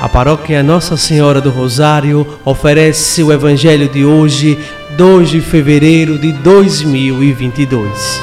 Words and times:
A 0.00 0.08
paróquia 0.08 0.62
Nossa 0.62 0.96
Senhora 0.96 1.40
do 1.40 1.50
Rosário 1.50 2.38
oferece 2.44 3.20
o 3.20 3.32
Evangelho 3.32 3.88
de 3.88 4.04
hoje, 4.04 4.56
2 4.96 5.28
de 5.28 5.40
fevereiro 5.40 6.16
de 6.16 6.30
2022. 6.30 8.20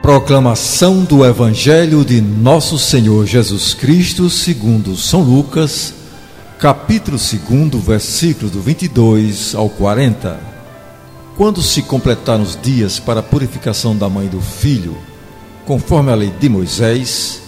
Proclamação 0.00 1.02
do 1.02 1.26
Evangelho 1.26 2.04
de 2.04 2.20
Nosso 2.20 2.78
Senhor 2.78 3.26
Jesus 3.26 3.74
Cristo, 3.74 4.30
segundo 4.30 4.96
São 4.96 5.22
Lucas, 5.22 5.92
capítulo 6.60 7.18
2, 7.18 7.84
versículos 7.84 8.52
do 8.52 8.60
22 8.60 9.56
ao 9.56 9.68
40. 9.68 10.38
Quando 11.36 11.60
se 11.60 11.82
completaram 11.82 12.44
os 12.44 12.56
dias 12.60 13.00
para 13.00 13.18
a 13.18 13.22
purificação 13.22 13.96
da 13.96 14.08
mãe 14.08 14.28
do 14.28 14.40
filho, 14.40 14.96
Conforme 15.70 16.10
a 16.10 16.16
lei 16.16 16.30
de 16.30 16.48
Moisés, 16.48 17.42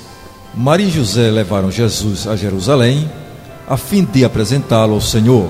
Maria 0.55 0.87
e 0.87 0.91
José 0.93 1.29
levaram 1.29 1.73
Jesus 1.73 2.25
a 2.29 2.37
Jerusalém 2.37 3.11
a 3.67 3.77
fim 3.77 4.05
de 4.05 4.25
apresentá-lo 4.25 4.95
ao 4.95 5.01
Senhor. 5.01 5.49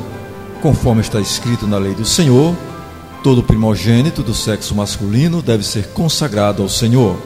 Conforme 0.63 1.03
está 1.03 1.21
escrito 1.21 1.67
na 1.67 1.77
lei 1.77 1.95
do 1.95 2.07
Senhor, 2.07 2.57
todo 3.23 3.43
primogênito 3.43 4.23
do 4.23 4.33
sexo 4.33 4.75
masculino 4.75 5.43
deve 5.43 5.63
ser 5.63 5.89
consagrado 5.89 6.63
ao 6.63 6.69
Senhor. 6.71 7.19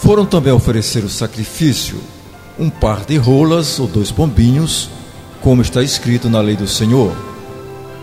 Foram 0.00 0.26
também 0.26 0.52
oferecer 0.52 1.04
o 1.04 1.08
sacrifício, 1.08 2.00
um 2.58 2.68
par 2.68 3.04
de 3.04 3.16
rolas 3.16 3.78
ou 3.78 3.86
dois 3.86 4.10
pombinhos, 4.10 4.90
como 5.40 5.62
está 5.62 5.80
escrito 5.80 6.28
na 6.28 6.40
lei 6.40 6.56
do 6.56 6.66
Senhor. 6.66 7.16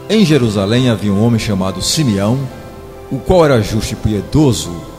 Em 0.09 0.25
Jerusalém 0.25 0.89
havia 0.89 1.11
um 1.11 1.25
homem 1.25 1.39
chamado 1.39 1.81
Simeão, 1.81 2.39
o 3.11 3.17
qual 3.17 3.43
era 3.43 3.61
justo 3.61 3.91
e 3.91 3.95
piedoso 3.97 4.92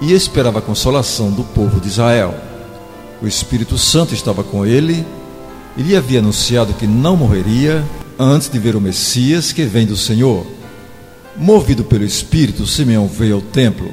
e 0.00 0.12
esperava 0.12 0.60
a 0.60 0.62
consolação 0.62 1.30
do 1.30 1.44
povo 1.44 1.80
de 1.80 1.88
Israel. 1.88 2.34
O 3.22 3.26
Espírito 3.26 3.76
Santo 3.76 4.14
estava 4.14 4.42
com 4.42 4.64
ele 4.64 5.04
e 5.76 5.82
lhe 5.82 5.96
havia 5.96 6.20
anunciado 6.20 6.72
que 6.72 6.86
não 6.86 7.16
morreria 7.16 7.84
antes 8.18 8.48
de 8.48 8.58
ver 8.58 8.74
o 8.74 8.80
Messias 8.80 9.52
que 9.52 9.64
vem 9.64 9.86
do 9.86 9.96
Senhor. 9.96 10.46
Movido 11.36 11.84
pelo 11.84 12.04
Espírito, 12.04 12.66
Simeão 12.66 13.06
veio 13.06 13.36
ao 13.36 13.42
templo. 13.42 13.90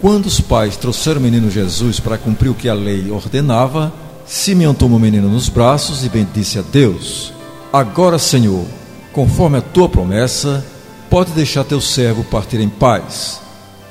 Quando 0.00 0.26
os 0.26 0.40
pais 0.40 0.76
trouxeram 0.76 1.20
o 1.20 1.22
menino 1.22 1.50
Jesus 1.50 2.00
para 2.00 2.18
cumprir 2.18 2.48
o 2.48 2.54
que 2.54 2.68
a 2.68 2.74
lei 2.74 3.10
ordenava, 3.10 3.92
Simeão 4.26 4.74
tomou 4.74 4.98
o 4.98 5.00
menino 5.00 5.28
nos 5.28 5.48
braços 5.48 6.04
e 6.04 6.08
bendisse 6.08 6.58
a 6.58 6.62
Deus. 6.62 7.32
Agora, 7.72 8.18
Senhor, 8.18 8.64
conforme 9.12 9.58
a 9.58 9.62
tua 9.62 9.88
promessa, 9.88 10.64
pode 11.08 11.30
deixar 11.30 11.64
teu 11.64 11.80
servo 11.80 12.24
partir 12.24 12.60
em 12.60 12.68
paz 12.68 13.41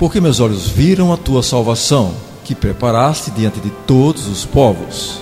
porque 0.02 0.20
meus 0.20 0.40
olhos 0.40 0.68
viram 0.68 1.14
a 1.14 1.18
tua 1.18 1.44
salvação, 1.44 2.16
que 2.44 2.56
preparaste 2.56 3.30
diante 3.30 3.60
de 3.60 3.70
todos 3.86 4.26
os 4.28 4.44
povos, 4.44 5.22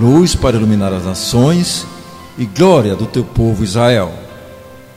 luz 0.00 0.34
para 0.34 0.56
iluminar 0.56 0.92
as 0.92 1.04
nações 1.04 1.86
e 2.36 2.44
glória 2.44 2.96
do 2.96 3.06
teu 3.06 3.22
povo 3.22 3.62
Israel. 3.62 4.12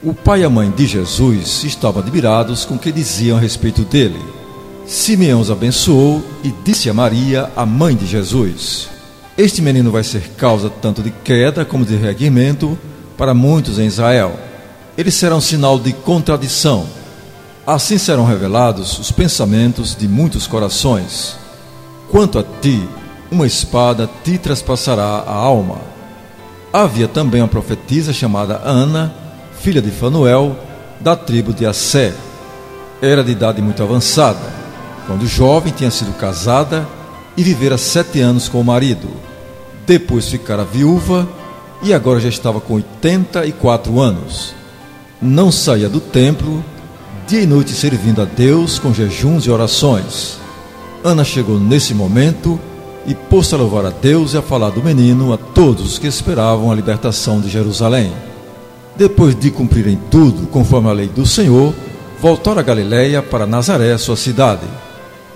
O 0.02 0.16
pai 0.16 0.42
e 0.42 0.44
a 0.44 0.50
mãe 0.50 0.72
de 0.72 0.88
Jesus 0.88 1.64
estavam 1.64 2.02
admirados 2.02 2.66
com 2.66 2.74
o 2.74 2.80
que 2.80 2.92
diziam 2.92 3.38
a 3.38 3.40
respeito 3.40 3.84
dele. 3.84 4.20
Simeão 4.88 5.42
os 5.42 5.52
abençoou 5.52 6.24
e 6.44 6.52
disse 6.66 6.90
a 6.90 6.94
Maria, 6.96 7.52
a 7.56 7.68
mãe 7.68 7.96
de 7.96 8.08
Jesus: 8.08 8.90
Este 9.38 9.62
menino 9.62 9.92
vai 9.92 10.04
ser 10.04 10.28
causa 10.36 10.72
tanto 10.72 11.04
de 11.04 11.12
queda 11.12 11.64
como 11.64 11.86
de 11.86 11.96
reerguimento 11.96 12.76
para 13.16 13.36
muitos 13.36 13.78
em 13.78 13.86
Israel. 13.86 14.34
Ele 14.98 15.12
será 15.12 15.36
um 15.36 15.42
sinal 15.42 15.78
de 15.78 15.94
contradição 15.94 17.03
Assim 17.66 17.98
serão 17.98 18.26
revelados 18.26 19.00
os 19.00 19.10
pensamentos 19.10 19.96
de 19.96 20.06
muitos 20.06 20.46
corações. 20.46 21.38
Quanto 22.12 22.38
a 22.38 22.44
ti, 22.44 22.86
uma 23.32 23.48
espada 23.48 24.10
te 24.22 24.38
traspassará 24.38 25.24
a 25.26 25.34
alma. 25.34 25.78
Havia 26.74 27.08
também 27.08 27.42
uma 27.42 27.48
profetisa 27.48 28.12
chamada 28.12 28.62
Ana, 28.66 29.14
filha 29.62 29.82
de 29.82 29.92
Fanuel, 29.92 30.58
da 31.00 31.16
tribo 31.16 31.54
de 31.54 31.66
Assé. 31.66 32.14
Era 33.02 33.24
de 33.24 33.32
idade 33.32 33.62
muito 33.62 33.82
avançada. 33.82 34.54
Quando 35.08 35.26
jovem, 35.26 35.72
tinha 35.72 35.92
sido 35.92 36.12
casada 36.18 36.86
e 37.38 37.44
vivera 37.44 37.78
sete 37.78 38.20
anos 38.20 38.50
com 38.50 38.60
o 38.60 38.66
marido. 38.66 39.08
Depois 39.86 40.28
ficara 40.28 40.66
viúva 40.66 41.28
e 41.82 41.94
agora 41.94 42.20
já 42.20 42.30
estava 42.30 42.60
com 42.60 42.74
84 42.74 44.02
anos. 44.02 44.54
Não 45.22 45.50
saía 45.50 45.88
do 45.88 46.02
templo 46.02 46.64
dia 47.28 47.42
e 47.42 47.46
noite 47.46 47.74
servindo 47.74 48.22
a 48.22 48.26
Deus 48.26 48.78
com 48.78 48.94
jejuns 48.94 49.46
e 49.46 49.50
orações. 49.50 50.38
Ana 51.04 51.24
chegou 51.24 51.60
nesse 51.60 51.94
momento 51.94 52.60
e 53.06 53.16
pôs 53.16 53.54
a 53.54 53.58
louvar 53.58 53.86
a 53.86 53.90
Deus 53.90 54.34
e 54.34 54.38
a 54.38 54.42
falar 54.42 54.70
do 54.70 54.84
menino 54.84 55.34
a 55.34 55.38
todos 55.38 55.98
que 55.98 56.08
esperavam 56.08 56.72
a 56.72 56.76
libertação 56.76 57.40
de 57.40 57.50
Jerusalém. 57.50 58.12
Depois 58.96 59.36
de 59.36 59.52
cumprirem 59.52 60.00
tudo 60.12 60.48
conforme 60.48 60.90
a 60.90 60.94
lei 60.94 61.08
do 61.08 61.26
Senhor, 61.26 61.74
voltaram 62.22 62.60
a 62.60 62.64
Galiléia 62.64 63.22
para 63.22 63.48
Nazaré, 63.48 63.98
sua 63.98 64.16
cidade. 64.16 64.66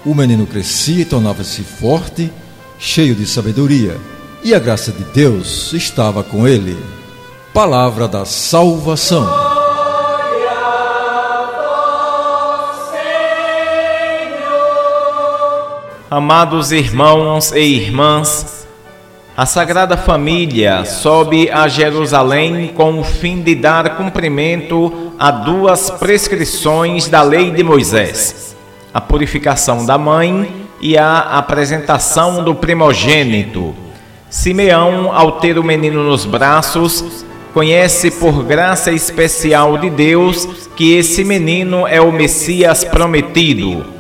O 0.06 0.14
menino 0.14 0.46
crescia 0.46 1.02
e 1.02 1.06
tornava-se 1.06 1.64
forte, 1.64 2.32
cheio 2.78 3.16
de 3.16 3.26
sabedoria, 3.26 3.98
e 4.44 4.54
a 4.54 4.60
graça 4.60 4.92
de 4.92 5.04
Deus 5.06 5.74
estava 5.74 6.24
com 6.24 6.48
ele. 6.48 6.78
Palavra 7.54 8.08
da 8.08 8.24
salvação. 8.24 9.47
Amados 16.10 16.72
irmãos 16.72 17.52
e 17.52 17.60
irmãs, 17.60 18.66
a 19.36 19.46
Sagrada 19.46 19.98
Família 19.98 20.86
sobe 20.86 21.52
a 21.52 21.68
Jerusalém 21.68 22.70
com 22.70 22.98
o 22.98 23.04
fim 23.04 23.42
de 23.42 23.54
dar 23.54 23.98
cumprimento 23.98 25.12
a 25.20 25.30
duas 25.32 25.90
prescrições 25.90 27.10
da 27.10 27.22
lei 27.22 27.52
de 27.52 27.62
Moisés: 27.62 28.56
a 28.94 29.02
purificação 29.02 29.86
da 29.86 29.98
mãe 29.98 30.50
e 30.80 30.98
a 30.98 31.20
apresentação 31.20 32.42
do 32.42 32.56
primogênito. 32.56 33.76
Simeão, 34.30 35.12
ao 35.14 35.34
ter 35.34 35.60
o 35.60 35.64
menino 35.64 36.04
nos 36.06 36.26
braços, 36.26 37.26
conhece 37.54 38.12
por 38.12 38.46
graça 38.46 38.94
especial 38.94 39.78
de 39.78 39.90
Deus 39.90 40.70
que 40.74 40.94
esse 40.94 41.26
menino 41.26 41.86
é 41.86 42.00
o 42.00 42.14
Messias 42.14 42.86
prometido 42.86 43.97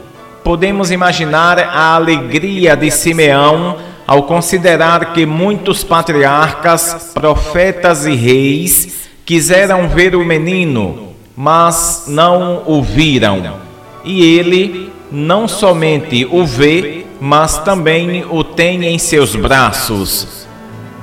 podemos 0.47 0.91
imaginar 0.91 1.59
a 1.59 1.93
alegria 1.93 2.73
de 2.73 2.89
Simeão 2.89 3.75
ao 4.07 4.23
considerar 4.23 5.11
que 5.11 5.25
muitos 5.25 5.83
patriarcas, 5.83 7.11
profetas 7.13 8.05
e 8.05 8.15
reis 8.15 9.09
quiseram 9.25 9.89
ver 9.89 10.15
o 10.15 10.23
menino, 10.23 11.09
mas 11.35 12.05
não 12.07 12.63
o 12.65 12.81
viram. 12.81 13.55
E 14.05 14.23
ele 14.37 14.89
não 15.11 15.49
somente 15.49 16.25
o 16.31 16.45
vê, 16.45 17.05
mas 17.19 17.57
também 17.57 18.23
o 18.29 18.41
tem 18.41 18.85
em 18.85 18.97
seus 18.97 19.35
braços. 19.35 20.47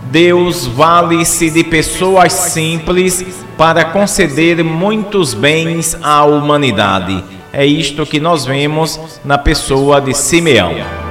Deus 0.05 0.67
vale-se 0.67 1.51
de 1.51 1.63
pessoas 1.63 2.33
simples 2.33 3.23
para 3.59 3.85
conceder 3.85 4.65
muitos 4.65 5.35
bens 5.35 5.95
à 6.03 6.25
humanidade. 6.25 7.23
É 7.57 7.65
isto 7.65 8.05
que 8.05 8.19
nós 8.19 8.45
vemos 8.45 8.99
na 9.25 9.39
pessoa 9.39 10.01
de 10.01 10.13
Simeão. 10.13 11.04